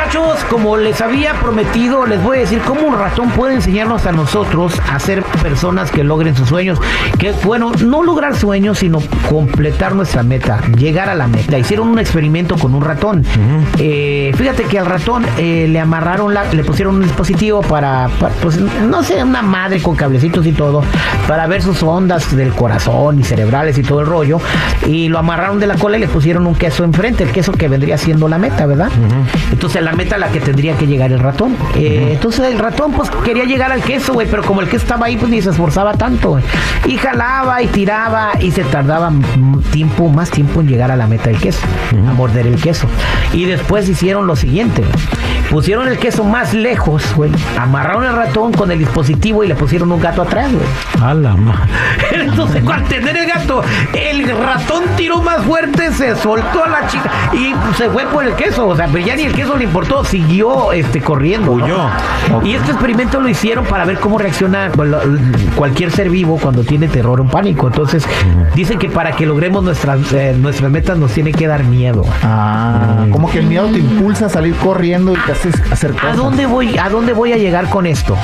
[0.00, 4.12] Muchachos, como les había prometido, les voy a decir cómo un ratón puede enseñarnos a
[4.12, 6.80] nosotros a ser personas que logren sus sueños.
[7.18, 11.58] Que bueno, no lograr sueños, sino completar nuestra meta, llegar a la meta.
[11.58, 13.26] Hicieron un experimento con un ratón.
[13.78, 18.34] Eh, fíjate que al ratón eh, le amarraron, la, le pusieron un dispositivo para, para,
[18.36, 20.82] pues no sé, una madre con cablecitos y todo,
[21.28, 24.40] para ver sus ondas del corazón y cerebrales y todo el rollo.
[24.86, 27.68] Y lo amarraron de la cola y le pusieron un queso enfrente, el queso que
[27.68, 28.90] vendría siendo la meta, ¿verdad?
[29.52, 31.56] Entonces la meta a la que tendría que llegar el ratón.
[31.76, 35.06] Eh, Entonces el ratón pues quería llegar al queso, güey, pero como el queso estaba
[35.06, 36.44] ahí, pues ni se esforzaba tanto, güey.
[36.86, 39.10] Y jalaba y tiraba y se tardaba
[39.72, 41.60] tiempo, más tiempo en llegar a la meta del queso,
[42.08, 42.86] a morder el queso.
[43.32, 44.82] Y después hicieron lo siguiente.
[45.50, 47.30] Pusieron el queso más lejos, güey.
[47.58, 50.64] Amarraron el ratón con el dispositivo y le pusieron un gato atrás, güey.
[51.02, 51.66] A la ma-
[52.12, 57.10] Entonces, al tener el gato, el ratón tiró más fuerte, se soltó a la chica
[57.32, 58.68] y se fue por el queso.
[58.68, 61.56] O sea, pero ya ni el queso le importó, siguió este, corriendo.
[61.56, 61.64] ¿no?
[61.64, 61.78] Huyó.
[62.44, 64.70] Y este experimento lo hicieron para ver cómo reacciona
[65.56, 67.68] cualquier ser vivo cuando tiene terror o pánico.
[67.68, 68.04] Entonces,
[68.54, 72.04] dicen que para que logremos nuestras, eh, nuestras metas nos tiene que dar miedo.
[72.22, 76.14] Ah, como que el miedo te impulsa a salir corriendo y te haces hacer ¿A
[76.14, 78.16] dónde voy, a dónde voy a llegar con esto?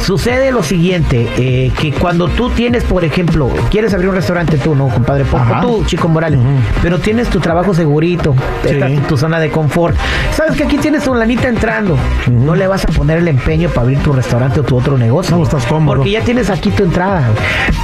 [0.00, 4.74] Sucede lo siguiente, eh, que cuando tú tienes, por ejemplo, quieres abrir un restaurante tú,
[4.74, 5.24] ¿no, compadre?
[5.24, 6.38] Poco tú, Chico Morales,
[6.82, 8.78] pero tienes tu trabajo segurito, Sí.
[9.08, 9.96] tu zona de confort.
[10.32, 11.96] Sabes que aquí tienes tu lanita entrando.
[12.30, 15.34] No le vas a poner el empeño para abrir tu restaurante o tu otro negocio.
[15.34, 15.96] No, estás cómodo.
[15.96, 17.26] Porque ya tienes aquí tu entrada.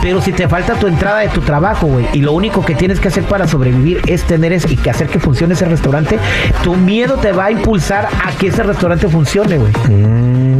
[0.02, 3.00] Pero si te falta tu entrada de tu trabajo, güey, y lo único que tienes
[3.00, 6.18] que hacer para sobrevivir es tener ese, y que hacer que funcione ese restaurante,
[6.62, 9.72] tu miedo te va a impulsar a que ese restaurante funcione, güey.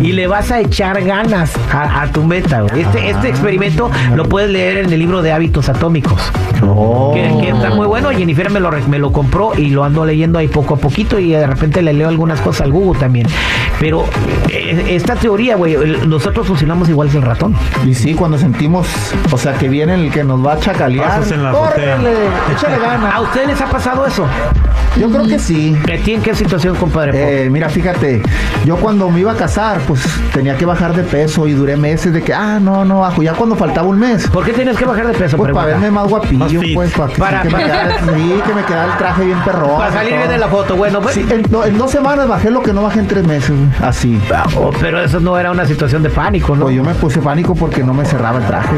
[0.01, 2.81] Y le vas a echar ganas a, a tu meta, güey.
[2.81, 6.23] Este, este experimento lo puedes leer en el libro de hábitos atómicos.
[6.63, 7.13] Oh.
[7.15, 8.09] Que, que está muy bueno.
[8.11, 11.19] Jennifer me lo, re- me lo compró y lo ando leyendo ahí poco a poquito
[11.19, 13.27] y de repente le leo algunas cosas al Google también.
[13.79, 14.05] Pero
[14.49, 15.77] eh, esta teoría, güey,
[16.07, 17.55] nosotros funcionamos igual que el ratón.
[17.87, 18.87] Y sí, cuando sentimos,
[19.31, 21.23] o sea, que viene el que nos va a chacalear.
[21.23, 21.51] En.
[21.51, 22.11] ¡Córrele!
[22.53, 23.15] ¡Échale ganas!
[23.15, 24.27] ¿A ustedes les ha pasado eso?
[24.99, 25.77] Yo creo que sí.
[25.85, 27.45] ¿A ti en qué situación, compadre?
[27.47, 28.23] Eh, mira, fíjate,
[28.65, 30.03] yo cuando me iba a casar, pues
[30.35, 33.23] tenía que bajar de peso y duré meses de que, ah, no, no bajo.
[33.23, 35.37] Ya cuando faltaba un mes, ¿Por qué tienes que bajar de peso?
[35.37, 38.35] pues para verme más guapillo, Más pues, para que, sí, Para- que me quedara, sí,
[38.47, 39.79] que me quedara el traje bien perrón.
[39.79, 40.77] Para salir bien de la foto.
[40.77, 43.27] Bueno, pues, Sí, en, no, en dos semanas bajé lo que no bajé en tres
[43.27, 44.21] meses, güey, así.
[44.57, 46.65] Oh, pero eso no era una situación de pánico, ¿no?
[46.65, 48.75] Pues yo me puse pánico porque no me cerraba el traje.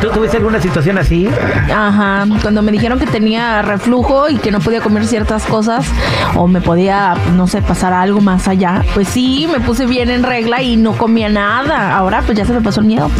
[0.00, 1.28] ¿tú tuviste alguna situación así?
[1.74, 5.86] Ajá, cuando me dijeron que tenía reflujo y que no podía comer ciertas cosas
[6.36, 10.22] o me podía, no sé, pasar algo más allá, pues sí, me puse bien en
[10.22, 11.96] regla y no comía nada.
[11.96, 13.10] Ahora pues ya se me pasó el miedo.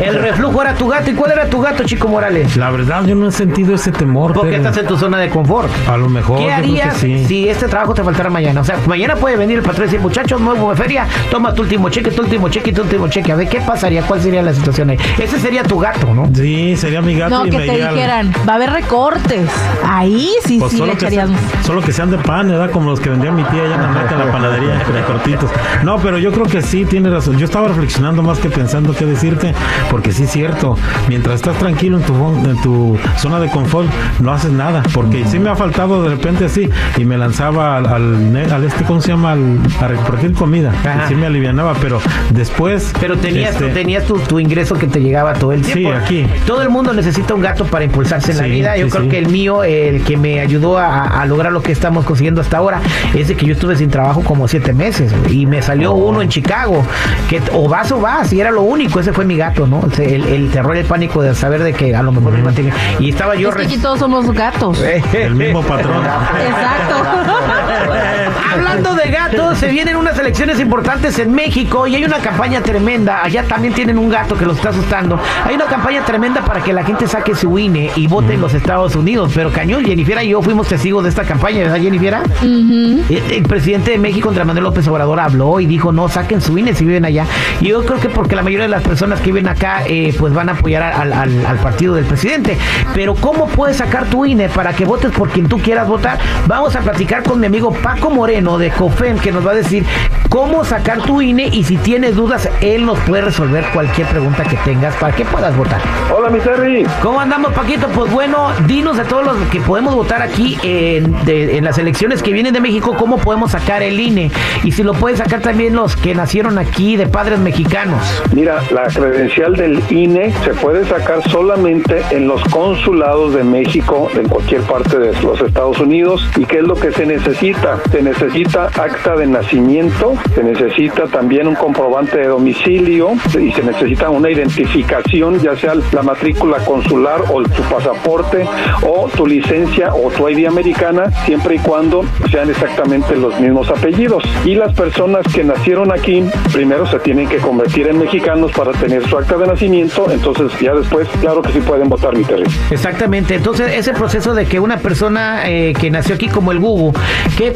[0.00, 1.10] El reflujo era tu gato.
[1.10, 2.56] ¿Y cuál era tu gato, Chico Morales?
[2.56, 4.32] La verdad, yo no he sentido ese temor.
[4.32, 5.70] Porque pero estás en tu zona de confort.
[5.88, 6.38] A lo mejor.
[6.38, 7.24] ¿Qué yo creo que harías sí.
[7.30, 8.60] Si este trabajo te faltara mañana?
[8.60, 11.62] O sea, mañana puede venir el patrón y decir, muchachos, nuevo de feria, toma tu
[11.62, 13.30] último cheque, tu último cheque, tu último cheque.
[13.30, 14.02] A ver, ¿qué pasaría?
[14.02, 14.98] ¿Cuál sería la situación ahí?
[15.16, 16.28] Ese sería tu gato, ¿no?
[16.34, 19.48] Sí, sería mi gato No, y que me te dijeran, va a haber recortes.
[19.86, 21.28] Ahí sí, Pues sí le solo, que echarías.
[21.28, 22.68] sean, solo que sean de pan, ¿verdad?
[22.72, 25.50] Como los que vendía mi tía allá en la en la panadería, de cortitos.
[25.84, 27.38] No, pero yo creo que sí, tiene razón.
[27.38, 29.54] Yo estaba reflexionando más que pensando qué decirte,
[29.88, 30.76] porque sí es cierto.
[31.06, 32.14] Mientras estás tranquilo en tu,
[32.50, 34.82] en tu zona de confort, no haces nada.
[34.92, 38.64] Porque sí me ha faltado de repente así, y me lanzaba al, al, ne- al
[38.64, 39.32] este, ¿cómo se llama?
[39.32, 40.72] Al, a repartir comida.
[40.80, 41.04] Ajá.
[41.04, 42.00] Y sí me alivianaba, pero
[42.30, 42.92] después.
[43.00, 45.96] Pero tenías, este, tenías tu, tu ingreso que te llegaba todo el Sí, tiempo.
[45.96, 46.26] aquí.
[46.46, 48.76] Todo el mundo necesita un gato para impulsarse en la vida.
[48.76, 49.08] Yo sí, creo sí.
[49.10, 52.56] que el mío, el que me ayudó a, a lograr lo que estamos consiguiendo hasta
[52.58, 52.80] ahora,
[53.14, 56.08] es de que yo estuve sin trabajo como siete meses y me salió Oh.
[56.10, 56.82] uno en Chicago.
[57.28, 59.00] Que o vas o vas, y era lo único.
[59.00, 59.82] Ese fue mi gato, ¿no?
[59.98, 62.72] El, el terror y el pánico de saber de que a lo mejor me mantenía.
[62.98, 63.48] Y estaba yo.
[63.50, 64.82] Es que aquí todos somos gatos.
[65.12, 66.04] El mismo patrón.
[66.04, 66.99] Exacto.
[68.52, 73.22] Hablando de gatos, se vienen unas elecciones importantes en México y hay una campaña tremenda.
[73.22, 75.18] Allá también tienen un gato que los está asustando.
[75.44, 78.54] Hay una campaña tremenda para que la gente saque su INE y vote en los
[78.54, 79.32] Estados Unidos.
[79.34, 82.16] Pero cañón, Jennifer y yo fuimos testigos de esta campaña, ¿verdad, Jennifer?
[82.42, 86.56] El, el presidente de México, Andrés Manuel López Obrador, habló y dijo: No, saquen su
[86.58, 87.24] INE si viven allá.
[87.60, 90.32] Y yo creo que porque la mayoría de las personas que viven acá, eh, pues
[90.34, 92.56] van a apoyar al, al- al partido del presidente.
[92.94, 96.18] Pero, ¿cómo puedes sacar tu INE para que votes por quien tú quieras votar?
[96.46, 98.58] Vamos a platicar con mi amigo Paco Moreno.
[98.58, 99.84] De COFEM que nos va a decir
[100.28, 104.56] cómo sacar tu INE y si tienes dudas, él nos puede resolver cualquier pregunta que
[104.58, 105.80] tengas para que puedas votar.
[106.16, 106.84] Hola, mi Terry.
[107.02, 107.86] ¿Cómo andamos, Paquito?
[107.88, 112.22] Pues bueno, dinos a todos los que podemos votar aquí en, de- en las elecciones
[112.22, 114.30] que vienen de México, cómo podemos sacar el INE
[114.64, 118.00] y si lo pueden sacar también los que nacieron aquí de padres mexicanos.
[118.34, 124.28] Mira, la credencial del INE se puede sacar solamente en los consulados de México, en
[124.28, 126.26] cualquier parte de los Estados Unidos.
[126.36, 127.78] ¿Y qué es lo que se necesita?
[127.90, 134.08] Se necesita acta de nacimiento, se necesita también un comprobante de domicilio y se necesita
[134.08, 138.46] una identificación, ya sea la matrícula consular o tu pasaporte
[138.82, 144.24] o tu licencia o tu ID americana, siempre y cuando sean exactamente los mismos apellidos.
[144.44, 149.06] Y las personas que nacieron aquí, primero se tienen que convertir en mexicanos para tener
[149.06, 152.44] su acta de nacimiento, entonces ya después, claro que sí pueden votar, mi Terry.
[152.70, 156.60] Exactamente, entonces ese proceso de que una persona eh, que nació aquí como el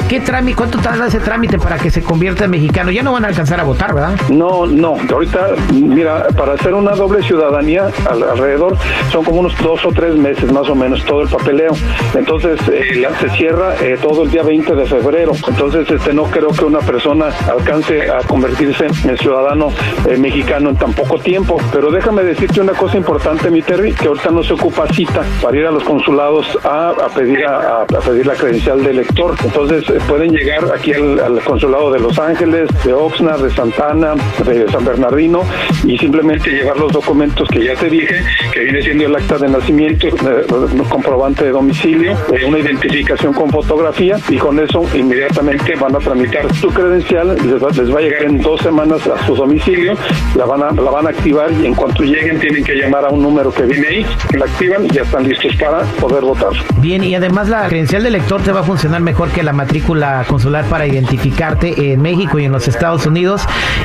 [0.08, 2.90] ¿qué, trámite, cuánto tarda ese trámite para que se convierta en mexicano?
[2.90, 4.14] Ya no van a alcanzar a votar, ¿verdad?
[4.30, 8.76] No, no, ahorita, mira, para hacer una doble ciudadanía al- alrededor
[9.12, 11.72] son como unos dos o tres meses más o menos todo el papeleo.
[12.14, 15.32] Entonces eh, se cierra eh, todo el día 20 de febrero.
[15.48, 19.70] Entonces este no creo que una persona alcance a convertirse en ciudadano
[20.08, 21.58] eh, mexicano en tan poco tiempo.
[21.72, 25.56] Pero déjame decirte una cosa importante, mi Terry, que ahorita no se ocupa cita para
[25.56, 29.03] ir a los consulados a, pedir a, a pedir la credencial de
[29.44, 34.14] Entonces eh, pueden llegar aquí al, consulado de Los Ángeles, de Oxnard, de Santana,
[34.44, 35.42] de San Bernardino
[35.84, 38.22] y simplemente llevar los documentos que ya te dije,
[38.52, 40.46] que viene siendo el acta de nacimiento, eh,
[40.88, 46.52] comprobante de domicilio, eh, una identificación con fotografía y con eso inmediatamente van a tramitar
[46.54, 49.94] su credencial, les va, a llegar en dos semanas a su domicilio,
[50.36, 53.10] la van a, la van a activar y en cuanto lleguen tienen que llamar a
[53.10, 54.06] un número que viene ahí,
[54.38, 56.52] la activan y ya están listos para poder votar.
[56.78, 60.24] Bien, y además la credencial de elector te va a funcionar mejor que la matrícula
[60.28, 63.42] consular para identificarte en México y en los Estados Unidos.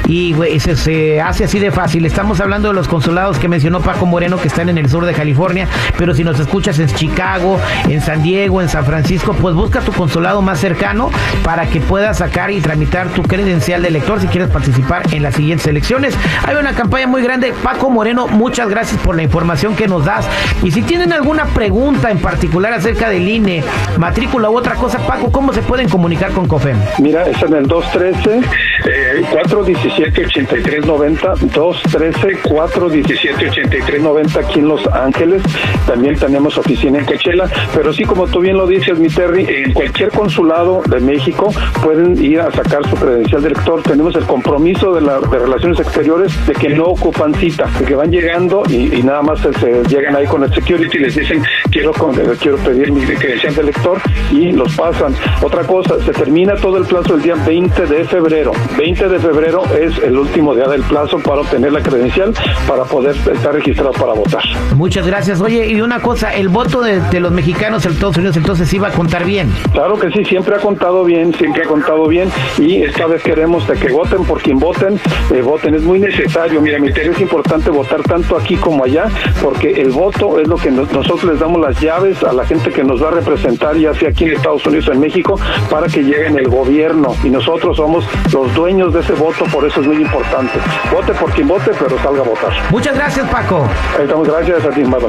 [0.07, 2.05] Y se, se hace así de fácil.
[2.05, 5.13] Estamos hablando de los consulados que mencionó Paco Moreno que están en el sur de
[5.13, 5.67] California,
[5.97, 9.91] pero si nos escuchas en Chicago, en San Diego, en San Francisco, pues busca tu
[9.91, 11.09] consulado más cercano
[11.43, 15.35] para que puedas sacar y tramitar tu credencial de elector si quieres participar en las
[15.35, 16.15] siguientes elecciones.
[16.45, 17.53] Hay una campaña muy grande.
[17.63, 20.25] Paco Moreno, muchas gracias por la información que nos das.
[20.63, 23.63] Y si tienen alguna pregunta en particular acerca del INE,
[23.97, 26.77] matrícula u otra cosa, Paco, ¿cómo se pueden comunicar con COFEM?
[26.99, 28.41] Mira, es en el 213
[28.85, 35.41] eh, 417 8390 213 417 8390 aquí en Los Ángeles.
[35.87, 39.73] También tenemos oficina en Coachella, pero sí como tú bien lo dices, mi Terry, en
[39.73, 41.51] cualquier consulado de México
[41.83, 43.81] pueden ir a sacar su credencial de elector.
[43.83, 47.95] Tenemos el compromiso de, la, de Relaciones Exteriores de que no ocupan cita, de que
[47.95, 49.39] van llegando y, nada más
[49.87, 51.41] llegan ahí con el security y les dicen
[51.71, 53.99] quiero con- eh, quiero pedir mi credencial de elector
[54.31, 55.15] y los pasan.
[55.41, 58.51] Otra cosa, se termina todo el plazo el día 20 de febrero.
[58.77, 62.33] 20 de febrero es el último día del plazo para obtener la credencial
[62.67, 64.43] para poder estar registrado para votar.
[64.75, 65.41] Muchas gracias.
[65.41, 68.77] Oye, y una cosa, el voto de, de los mexicanos en Estados Unidos entonces sí
[68.77, 69.51] va a contar bien.
[69.73, 73.67] Claro que sí, siempre ha contado bien, siempre ha contado bien y esta vez queremos
[73.67, 74.99] de que voten por quien voten,
[75.33, 79.05] eh, voten, es muy necesario, mira, mi interés es importante votar tanto aquí como allá,
[79.43, 82.69] porque el voto es lo que nos- nosotros les damos las llaves a la gente
[82.71, 85.39] que nos va a representar, ya sea aquí en Estados Unidos o en México,
[85.69, 89.65] para que llegue en el gobierno y nosotros somos los dueños de ese voto, por
[89.65, 90.59] eso es muy importante.
[90.91, 92.51] Vote por quien vote, pero salga a votar.
[92.69, 93.65] Muchas gracias, Paco.
[93.97, 94.99] Ahí estamos, gracias a ti, bye,